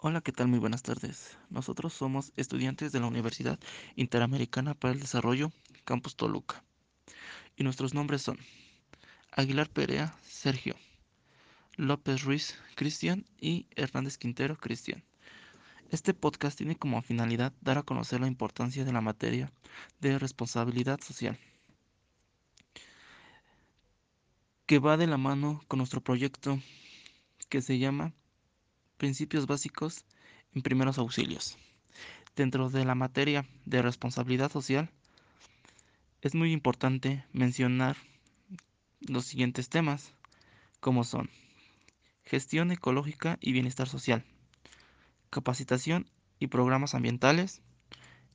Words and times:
Hola, 0.00 0.20
¿qué 0.20 0.30
tal? 0.30 0.46
Muy 0.46 0.60
buenas 0.60 0.84
tardes. 0.84 1.36
Nosotros 1.50 1.92
somos 1.92 2.32
estudiantes 2.36 2.92
de 2.92 3.00
la 3.00 3.08
Universidad 3.08 3.58
Interamericana 3.96 4.74
para 4.74 4.94
el 4.94 5.00
Desarrollo, 5.00 5.50
Campus 5.84 6.14
Toluca. 6.14 6.62
Y 7.56 7.64
nuestros 7.64 7.94
nombres 7.94 8.22
son 8.22 8.38
Aguilar 9.32 9.68
Perea, 9.68 10.14
Sergio, 10.22 10.76
López 11.74 12.22
Ruiz, 12.22 12.56
Cristian 12.76 13.26
y 13.40 13.66
Hernández 13.74 14.18
Quintero, 14.18 14.56
Cristian. 14.56 15.02
Este 15.90 16.14
podcast 16.14 16.56
tiene 16.56 16.76
como 16.76 17.02
finalidad 17.02 17.52
dar 17.60 17.78
a 17.78 17.82
conocer 17.82 18.20
la 18.20 18.28
importancia 18.28 18.84
de 18.84 18.92
la 18.92 19.00
materia 19.00 19.50
de 19.98 20.16
responsabilidad 20.20 21.00
social, 21.00 21.36
que 24.64 24.78
va 24.78 24.96
de 24.96 25.08
la 25.08 25.16
mano 25.16 25.60
con 25.66 25.78
nuestro 25.78 26.00
proyecto 26.00 26.60
que 27.48 27.62
se 27.62 27.80
llama 27.80 28.12
Principios 28.98 29.46
básicos 29.46 30.04
en 30.54 30.62
primeros 30.62 30.98
auxilios. 30.98 31.56
Dentro 32.36 32.68
de 32.68 32.84
la 32.84 32.94
materia 32.94 33.46
de 33.64 33.80
responsabilidad 33.80 34.52
social, 34.52 34.90
es 36.20 36.34
muy 36.34 36.52
importante 36.52 37.24
mencionar 37.32 37.96
los 39.00 39.24
siguientes 39.24 39.68
temas, 39.68 40.12
como 40.80 41.04
son 41.04 41.30
gestión 42.24 42.72
ecológica 42.72 43.38
y 43.40 43.52
bienestar 43.52 43.88
social, 43.88 44.24
capacitación 45.30 46.10
y 46.38 46.48
programas 46.48 46.94
ambientales 46.94 47.62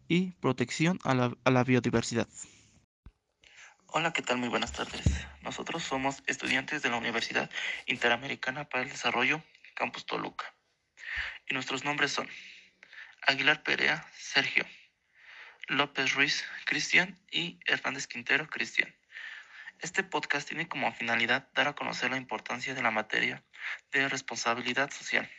y 0.07 0.31
protección 0.39 0.99
a 1.03 1.13
la, 1.13 1.63
biodiversidad. 1.63 2.27
Hola, 3.87 4.13
¿qué 4.13 4.21
tal? 4.21 4.37
Muy 4.37 4.49
buenas 4.49 4.71
tardes. 4.71 5.03
Nosotros 5.41 5.83
somos 5.83 6.23
estudiantes 6.25 6.81
de 6.81 6.89
la 6.89 6.97
Universidad 6.97 7.49
Interamericana 7.85 8.63
para 8.63 8.83
el 8.83 8.89
Desarrollo, 8.89 9.43
Campus 9.73 10.05
Toluca. 10.05 10.53
Y 11.47 11.53
nuestros 11.53 11.83
nombres 11.83 12.11
son 12.11 12.29
Aguilar 13.21 13.63
Perea, 13.63 14.07
Sergio, 14.17 14.65
López 15.67 16.13
Ruiz, 16.13 16.45
Cristian 16.65 17.19
y 17.31 17.59
Hernández 17.65 18.07
Quintero, 18.07 18.47
Cristian. 18.47 18.93
Este 19.79 20.03
podcast 20.03 20.47
tiene 20.47 20.67
como 20.67 20.91
finalidad 20.93 21.49
dar 21.53 21.67
a 21.67 21.75
conocer 21.75 22.11
la 22.11 22.17
importancia 22.17 22.73
de 22.73 22.81
la 22.81 22.91
materia 22.91 23.43
de 23.91 24.07
responsabilidad 24.07 24.91
social, 24.91 25.29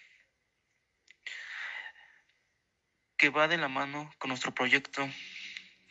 que 3.17 3.30
va 3.30 3.48
de 3.48 3.56
la 3.56 3.69
mano 3.69 4.12
con 4.19 4.28
nuestro 4.28 4.55
proyecto 4.55 5.08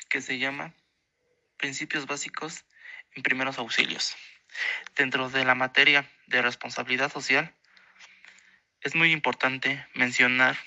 que 0.09 0.21
se 0.21 0.37
llama 0.37 0.73
Principios 1.57 2.05
básicos 2.05 2.65
en 3.15 3.23
primeros 3.23 3.57
auxilios. 3.57 4.15
Dentro 4.95 5.29
de 5.29 5.45
la 5.45 5.55
materia 5.55 6.09
de 6.27 6.41
responsabilidad 6.41 7.11
social, 7.11 7.55
es 8.83 8.95
muy 8.95 9.11
importante 9.11 9.85
mencionar 9.95 10.57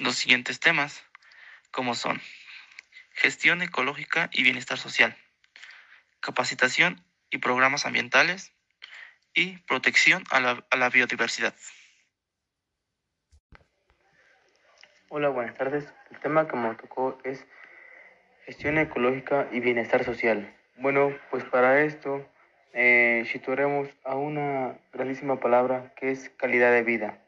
los 0.00 0.16
siguientes 0.16 0.58
temas, 0.58 1.04
como 1.70 1.94
son 1.94 2.20
gestión 3.12 3.62
ecológica 3.62 4.28
y 4.32 4.42
bienestar 4.42 4.78
social, 4.78 5.16
capacitación 6.20 7.04
y 7.30 7.38
programas 7.38 7.86
ambientales 7.86 8.52
y 9.32 9.58
protección 9.58 10.24
a 10.30 10.40
la, 10.40 10.66
a 10.70 10.76
la 10.76 10.90
biodiversidad. 10.90 11.54
Hola, 15.08 15.28
buenas 15.28 15.56
tardes. 15.56 15.92
El 16.10 16.18
tema 16.18 16.48
que 16.48 16.56
me 16.56 16.74
tocó 16.74 17.20
es 17.22 17.46
gestión 18.44 18.78
ecológica 18.78 19.48
y 19.52 19.60
bienestar 19.60 20.04
social. 20.04 20.52
Bueno, 20.76 21.16
pues 21.30 21.44
para 21.44 21.82
esto 21.82 22.28
eh, 22.74 23.24
situaremos 23.30 23.88
a 24.02 24.16
una 24.16 24.76
grandísima 24.92 25.38
palabra 25.38 25.92
que 25.96 26.10
es 26.10 26.28
calidad 26.36 26.72
de 26.72 26.82
vida. 26.82 27.18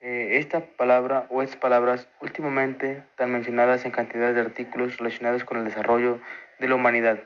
Eh, 0.00 0.38
esta 0.38 0.60
palabra 0.60 1.26
o 1.30 1.42
estas 1.42 1.58
palabras 1.58 2.08
últimamente 2.20 3.02
están 3.10 3.32
mencionadas 3.32 3.84
en 3.84 3.90
cantidad 3.90 4.32
de 4.32 4.40
artículos 4.40 4.96
relacionados 4.98 5.42
con 5.42 5.58
el 5.58 5.64
desarrollo 5.64 6.20
de 6.60 6.68
la 6.68 6.76
humanidad, 6.76 7.18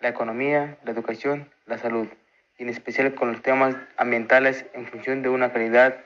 la 0.00 0.08
economía, 0.08 0.76
la 0.82 0.90
educación, 0.90 1.48
la 1.66 1.78
salud, 1.78 2.08
y 2.58 2.64
en 2.64 2.68
especial 2.70 3.14
con 3.14 3.30
los 3.30 3.42
temas 3.42 3.76
ambientales 3.96 4.66
en 4.72 4.88
función 4.88 5.22
de 5.22 5.28
una 5.28 5.52
calidad 5.52 5.98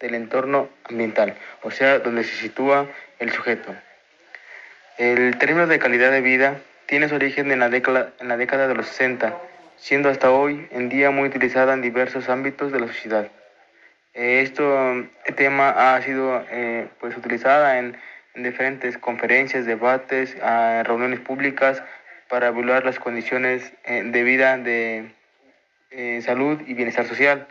del 0.00 0.14
entorno 0.14 0.70
ambiental, 0.84 1.36
o 1.62 1.70
sea, 1.70 1.98
donde 1.98 2.24
se 2.24 2.34
sitúa 2.36 2.88
el 3.18 3.30
sujeto. 3.30 3.74
El 4.96 5.36
término 5.36 5.66
de 5.66 5.78
calidad 5.78 6.10
de 6.10 6.22
vida 6.22 6.56
tiene 6.86 7.10
su 7.10 7.16
origen 7.16 7.52
en 7.52 7.60
la 7.60 7.68
década, 7.68 8.14
en 8.20 8.28
la 8.28 8.38
década 8.38 8.66
de 8.68 8.74
los 8.74 8.86
60, 8.86 9.38
siendo 9.82 10.08
hasta 10.10 10.30
hoy 10.30 10.68
en 10.70 10.88
día 10.88 11.10
muy 11.10 11.28
utilizada 11.28 11.74
en 11.74 11.82
diversos 11.82 12.28
ámbitos 12.28 12.70
de 12.70 12.78
la 12.78 12.86
sociedad. 12.86 13.28
Eh, 14.14 14.42
esto, 14.42 14.64
este 15.24 15.32
tema 15.32 15.70
ha 15.96 16.00
sido 16.02 16.44
eh, 16.52 16.86
pues 17.00 17.16
utilizada 17.16 17.80
en, 17.80 17.96
en, 18.34 18.42
diferentes 18.44 18.96
conferencias, 18.96 19.66
debates, 19.66 20.36
uh, 20.36 20.84
reuniones 20.84 21.18
públicas 21.18 21.82
para 22.28 22.48
evaluar 22.48 22.84
las 22.84 23.00
condiciones 23.00 23.72
eh, 23.82 24.04
de 24.04 24.22
vida 24.22 24.56
de 24.56 25.10
eh, 25.90 26.20
salud 26.22 26.60
y 26.64 26.74
bienestar 26.74 27.06
social. 27.06 27.48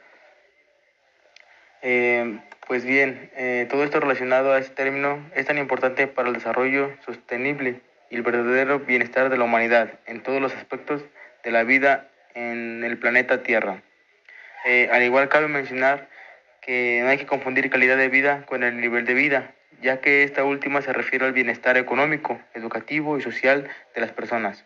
Pues 2.68 2.86
bien, 2.86 3.30
todo 3.70 3.84
esto 3.84 4.00
relacionado 4.00 4.54
a 4.54 4.60
este 4.60 4.74
término 4.76 5.20
es 5.36 5.46
tan 5.46 5.58
importante 5.58 6.08
para 6.08 6.30
el 6.30 6.36
desarrollo 6.36 6.96
sostenible 7.06 7.82
y 8.10 8.16
el 8.16 8.22
verdadero 8.22 8.80
bienestar 8.80 9.30
de 9.30 9.38
la 9.38 9.44
humanidad 9.44 10.00
en 10.06 10.24
todos 10.24 10.40
los 10.40 10.56
aspectos 10.56 11.04
de 11.44 11.52
la 11.52 11.64
vida 11.64 12.08
en 12.34 12.84
el 12.84 12.98
planeta 12.98 13.44
Tierra. 13.44 13.82
al 14.92 15.04
igual 15.04 15.30
cabe 15.30 15.48
mencionar 15.48 16.08
que 16.62 17.02
no 17.04 17.10
hay 17.10 17.18
que 17.18 17.26
confundir 17.26 17.70
calidad 17.70 17.98
de 17.98 18.08
vida 18.08 18.46
con 18.46 18.64
el 18.64 18.80
nivel 18.80 19.06
de 19.06 19.16
vida, 19.16 19.52
ya 19.82 20.00
que 20.00 20.24
esta 20.24 20.44
última 20.44 20.82
se 20.82 20.94
refiere 20.94 21.26
al 21.26 21.34
bienestar 21.34 21.78
económico, 21.78 22.40
educativo 22.54 23.18
y 23.18 23.22
social 23.22 23.68
de 23.96 24.02
las 24.02 24.12
personas. 24.12 24.64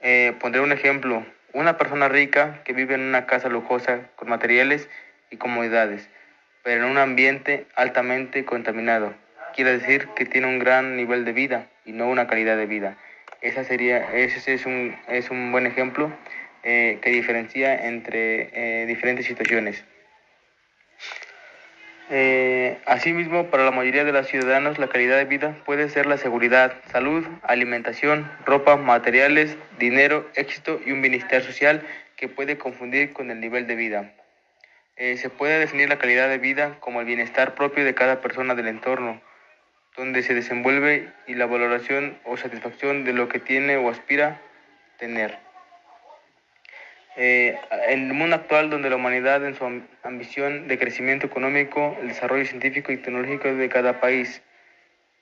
Eh, 0.00 0.34
pondré 0.40 0.60
un 0.60 0.72
ejemplo, 0.72 1.26
una 1.52 1.76
persona 1.76 2.08
rica 2.08 2.62
que 2.64 2.72
vive 2.72 2.94
en 2.94 3.02
una 3.02 3.26
casa 3.26 3.48
lujosa 3.48 4.00
con 4.16 4.28
materiales 4.28 4.88
y 5.30 5.36
comodidades, 5.36 6.08
pero 6.62 6.84
en 6.84 6.90
un 6.90 6.98
ambiente 6.98 7.66
altamente 7.74 8.44
contaminado. 8.44 9.14
Quiere 9.54 9.78
decir 9.78 10.08
que 10.14 10.24
tiene 10.24 10.46
un 10.46 10.60
gran 10.60 10.96
nivel 10.96 11.24
de 11.24 11.32
vida 11.32 11.66
y 11.84 11.92
no 11.92 12.08
una 12.08 12.26
calidad 12.26 12.56
de 12.56 12.66
vida. 12.66 12.96
Esa 13.40 13.64
sería, 13.64 14.14
ese 14.14 14.54
es 14.54 14.66
un, 14.66 14.96
es 15.08 15.30
un 15.30 15.50
buen 15.50 15.66
ejemplo 15.66 16.12
eh, 16.62 16.98
que 17.02 17.10
diferencia 17.10 17.86
entre 17.86 18.82
eh, 18.82 18.86
diferentes 18.86 19.26
situaciones. 19.26 19.84
Eh, 22.14 22.78
asimismo, 22.84 23.46
para 23.46 23.64
la 23.64 23.70
mayoría 23.70 24.04
de 24.04 24.12
los 24.12 24.26
ciudadanos, 24.26 24.78
la 24.78 24.88
calidad 24.88 25.16
de 25.16 25.24
vida 25.24 25.56
puede 25.64 25.88
ser 25.88 26.04
la 26.04 26.18
seguridad, 26.18 26.74
salud, 26.90 27.24
alimentación, 27.42 28.30
ropa, 28.44 28.76
materiales, 28.76 29.56
dinero, 29.78 30.28
éxito 30.34 30.78
y 30.84 30.92
un 30.92 31.00
bienestar 31.00 31.42
social 31.42 31.82
que 32.16 32.28
puede 32.28 32.58
confundir 32.58 33.14
con 33.14 33.30
el 33.30 33.40
nivel 33.40 33.66
de 33.66 33.76
vida. 33.76 34.12
Eh, 34.96 35.16
se 35.16 35.30
puede 35.30 35.58
definir 35.58 35.88
la 35.88 35.98
calidad 35.98 36.28
de 36.28 36.36
vida 36.36 36.76
como 36.80 37.00
el 37.00 37.06
bienestar 37.06 37.54
propio 37.54 37.82
de 37.82 37.94
cada 37.94 38.20
persona 38.20 38.54
del 38.54 38.68
entorno, 38.68 39.22
donde 39.96 40.22
se 40.22 40.34
desenvuelve 40.34 41.08
y 41.26 41.34
la 41.34 41.46
valoración 41.46 42.18
o 42.24 42.36
satisfacción 42.36 43.04
de 43.04 43.14
lo 43.14 43.28
que 43.28 43.38
tiene 43.38 43.78
o 43.78 43.88
aspira 43.88 44.38
tener. 44.98 45.38
Eh, 47.16 47.58
en 47.88 48.06
el 48.06 48.14
mundo 48.14 48.36
actual, 48.36 48.70
donde 48.70 48.88
la 48.88 48.96
humanidad, 48.96 49.44
en 49.44 49.54
su 49.54 49.64
ambición 50.02 50.66
de 50.66 50.78
crecimiento 50.78 51.26
económico, 51.26 51.96
el 52.00 52.08
desarrollo 52.08 52.46
científico 52.46 52.90
y 52.90 52.96
tecnológico 52.96 53.52
de 53.52 53.68
cada 53.68 54.00
país, 54.00 54.42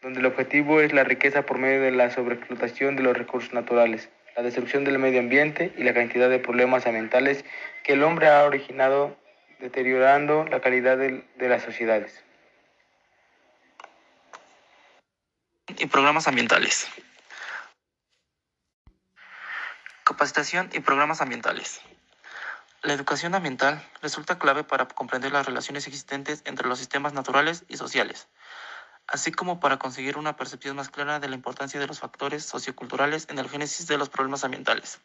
donde 0.00 0.20
el 0.20 0.26
objetivo 0.26 0.80
es 0.80 0.92
la 0.92 1.02
riqueza 1.02 1.42
por 1.42 1.58
medio 1.58 1.82
de 1.82 1.90
la 1.90 2.10
sobreexplotación 2.10 2.94
de 2.94 3.02
los 3.02 3.16
recursos 3.16 3.52
naturales, 3.52 4.08
la 4.36 4.42
destrucción 4.44 4.84
del 4.84 4.98
medio 4.98 5.18
ambiente 5.18 5.72
y 5.76 5.82
la 5.82 5.92
cantidad 5.92 6.30
de 6.30 6.38
problemas 6.38 6.86
ambientales 6.86 7.44
que 7.82 7.94
el 7.94 8.04
hombre 8.04 8.28
ha 8.28 8.44
originado, 8.44 9.16
deteriorando 9.58 10.44
la 10.44 10.60
calidad 10.60 10.96
de, 10.96 11.24
de 11.36 11.48
las 11.48 11.62
sociedades. 11.62 12.22
Y 15.76 15.86
programas 15.86 16.28
ambientales. 16.28 16.88
Capacitación 20.20 20.68
y 20.74 20.80
programas 20.80 21.22
ambientales. 21.22 21.80
La 22.82 22.92
educación 22.92 23.34
ambiental 23.34 23.82
resulta 24.02 24.38
clave 24.38 24.64
para 24.64 24.86
comprender 24.86 25.32
las 25.32 25.46
relaciones 25.46 25.86
existentes 25.86 26.42
entre 26.44 26.68
los 26.68 26.78
sistemas 26.78 27.14
naturales 27.14 27.64
y 27.68 27.78
sociales, 27.78 28.28
así 29.06 29.32
como 29.32 29.60
para 29.60 29.78
conseguir 29.78 30.18
una 30.18 30.36
percepción 30.36 30.76
más 30.76 30.90
clara 30.90 31.20
de 31.20 31.28
la 31.30 31.36
importancia 31.36 31.80
de 31.80 31.86
los 31.86 32.00
factores 32.00 32.44
socioculturales 32.44 33.28
en 33.30 33.38
el 33.38 33.48
génesis 33.48 33.86
de 33.86 33.96
los 33.96 34.10
problemas 34.10 34.44
ambientales. 34.44 35.00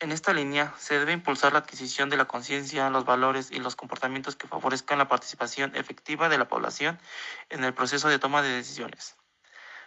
En 0.00 0.12
esta 0.12 0.32
línea, 0.32 0.72
se 0.78 0.98
debe 0.98 1.12
impulsar 1.12 1.52
la 1.52 1.58
adquisición 1.58 2.08
de 2.08 2.16
la 2.16 2.24
conciencia, 2.24 2.88
los 2.88 3.04
valores 3.04 3.50
y 3.50 3.58
los 3.58 3.76
comportamientos 3.76 4.34
que 4.34 4.48
favorezcan 4.48 4.96
la 4.96 5.08
participación 5.08 5.76
efectiva 5.76 6.30
de 6.30 6.38
la 6.38 6.48
población 6.48 6.98
en 7.50 7.62
el 7.64 7.74
proceso 7.74 8.08
de 8.08 8.18
toma 8.18 8.40
de 8.40 8.48
decisiones. 8.48 9.16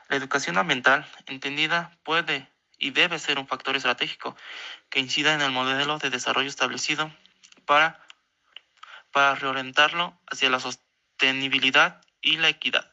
La 0.08 0.18
educación 0.18 0.60
ambiental, 0.60 1.10
entendida, 1.26 1.98
puede 2.04 2.48
y 2.82 2.90
debe 2.90 3.20
ser 3.20 3.40
un 3.40 3.48
factor 3.48 3.78
estratégico 3.78 4.36
que 4.90 5.00
incida 5.00 5.34
en 5.34 5.42
el 5.42 5.52
modelo 5.52 6.00
de 6.00 6.10
desarrollo 6.10 6.50
establecido 6.50 7.10
para, 7.66 8.04
para 9.12 9.36
reorientarlo 9.36 10.20
hacia 10.28 10.50
la 10.50 10.60
sostenibilidad 10.60 12.02
y 12.22 12.38
la 12.38 12.50
equidad. 12.50 12.92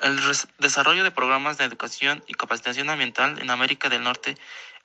El 0.00 0.18
desarrollo 0.58 1.04
de 1.04 1.10
programas 1.10 1.56
de 1.56 1.64
educación 1.64 2.24
y 2.26 2.34
capacitación 2.34 2.90
ambiental 2.90 3.38
en 3.40 3.50
América 3.50 3.88
del 3.88 4.02
Norte 4.02 4.36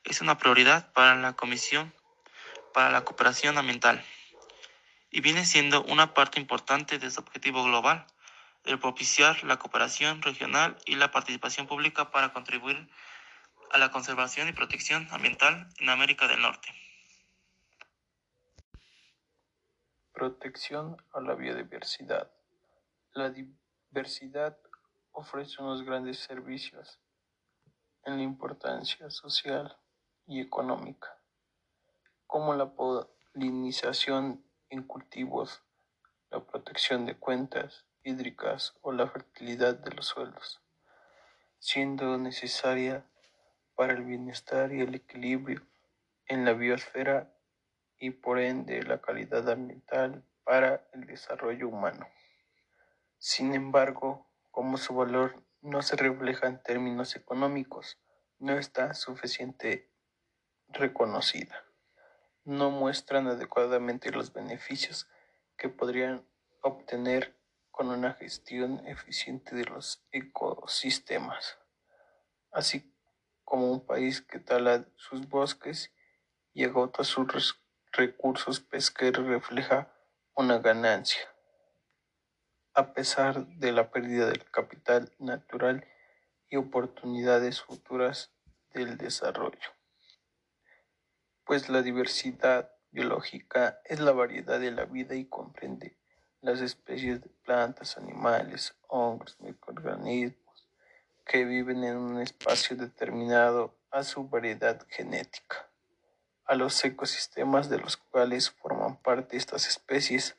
es 0.04 0.22
una 0.22 0.38
prioridad 0.38 0.94
para 0.94 1.16
la 1.16 1.34
Comisión 1.34 1.94
para 2.74 2.92
la 2.92 3.06
Cooperación 3.06 3.58
Ambiental 3.58 4.04
y 5.10 5.22
viene 5.22 5.46
siendo 5.46 5.82
una 5.84 6.14
parte 6.14 6.42
importante 6.42 7.00
de 7.00 7.10
su 7.10 7.22
objetivo 7.22 7.64
global, 7.64 8.06
el 8.66 8.78
propiciar 8.80 9.46
la 9.46 9.58
cooperación 9.58 10.22
regional 10.22 10.78
y 10.86 10.96
la 10.96 11.10
participación 11.10 11.68
pública 11.68 12.12
para 12.12 12.34
contribuir 12.34 12.90
a 13.76 13.78
la 13.78 13.92
conservación 13.92 14.48
y 14.48 14.54
protección 14.54 15.06
ambiental 15.12 15.68
en 15.80 15.90
América 15.90 16.30
del 16.30 16.42
Norte. 16.42 16.70
Protección 20.14 20.96
a 21.12 21.20
la 21.20 21.36
biodiversidad. 21.36 22.32
La 23.12 23.32
diversidad 23.32 24.58
ofrece 25.12 25.62
unos 25.62 25.84
grandes 25.84 26.20
servicios 26.20 27.02
en 28.06 28.16
la 28.16 28.24
importancia 28.24 29.10
social 29.10 29.76
y 30.26 30.40
económica, 30.40 31.20
como 32.28 32.56
la 32.56 32.72
polinización 32.72 34.42
en 34.70 34.84
cultivos, 34.84 35.64
la 36.32 36.40
protección 36.40 37.06
de 37.06 37.18
cuentas 37.18 37.84
hídricas 38.06 38.74
o 38.82 38.94
la 38.94 39.10
fertilidad 39.10 39.76
de 39.76 39.92
los 39.92 40.06
suelos, 40.06 40.62
siendo 41.60 42.18
necesaria 42.18 43.06
para 43.76 43.94
el 43.94 44.04
bienestar 44.04 44.74
y 44.74 44.82
el 44.82 44.96
equilibrio 44.96 45.62
en 46.28 46.46
la 46.46 46.54
biosfera 46.54 47.34
y 47.98 48.12
por 48.12 48.40
ende 48.40 48.84
la 48.84 49.02
calidad 49.02 49.50
ambiental 49.50 50.26
para 50.44 50.88
el 50.94 51.06
desarrollo 51.06 51.70
humano. 51.70 52.08
Sin 53.18 53.54
embargo, 53.54 54.28
como 54.52 54.78
su 54.78 54.96
valor 54.96 55.44
no 55.62 55.82
se 55.82 55.96
refleja 55.96 56.48
en 56.48 56.62
términos 56.62 57.16
económicos, 57.16 58.00
no 58.40 58.58
está 58.58 58.94
suficiente 58.94 59.92
reconocida. 60.68 61.64
No 62.44 62.70
muestran 62.70 63.28
adecuadamente 63.28 64.12
los 64.12 64.34
beneficios 64.34 65.10
que 65.58 65.70
podrían 65.70 66.28
obtener 66.62 67.36
con 67.72 67.90
una 67.90 68.14
gestión 68.14 68.86
eficiente 68.88 69.56
de 69.56 69.66
los 69.66 70.06
ecosistemas, 70.12 71.58
así 72.52 72.95
como 73.46 73.72
un 73.72 73.86
país 73.86 74.22
que 74.22 74.40
tala 74.40 74.86
sus 74.98 75.30
bosques 75.30 75.94
y 76.54 76.66
agota 76.66 77.04
sus 77.04 77.56
recursos 77.92 78.60
pesqueros 78.60 79.26
refleja 79.28 79.94
una 80.36 80.58
ganancia 80.58 81.22
a 82.76 82.94
pesar 82.94 83.48
de 83.48 83.72
la 83.72 83.90
pérdida 83.90 84.28
del 84.28 84.44
capital 84.52 85.10
natural 85.18 85.88
y 86.50 86.58
oportunidades 86.58 87.62
futuras 87.62 88.34
del 88.74 88.98
desarrollo. 88.98 89.70
Pues 91.46 91.70
la 91.70 91.82
diversidad 91.82 92.70
biológica 92.92 93.80
es 93.86 94.02
la 94.02 94.12
variedad 94.12 94.60
de 94.60 94.72
la 94.72 94.84
vida 94.84 95.16
y 95.16 95.26
comprende 95.26 95.98
las 96.42 96.60
especies 96.60 97.22
de 97.22 97.30
plantas, 97.30 97.98
animales, 97.98 98.76
hongos, 98.90 99.40
microorganismos 99.40 100.45
que 101.26 101.44
viven 101.44 101.84
en 101.84 101.98
un 101.98 102.22
espacio 102.22 102.78
determinado 102.78 103.76
a 103.92 104.04
su 104.04 104.28
variedad 104.28 104.86
genética, 104.90 105.68
a 106.46 106.56
los 106.56 106.84
ecosistemas 106.86 107.70
de 107.70 107.80
los 107.80 107.98
cuales 107.98 108.52
forman 108.52 108.98
parte 108.98 109.38
estas 109.38 109.68
especies 109.68 110.36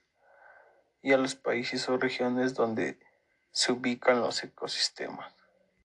y 1.02 1.12
a 1.12 1.18
los 1.18 1.34
países 1.34 1.88
o 1.88 1.96
regiones 1.98 2.54
donde 2.54 2.98
se 3.50 3.72
ubican 3.72 4.20
los 4.20 4.42
ecosistemas. 4.44 5.35